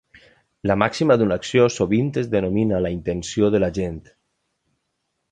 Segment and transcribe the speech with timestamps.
[0.69, 4.01] La màxima d'una acció sovint es denomina la intenció de l'agent.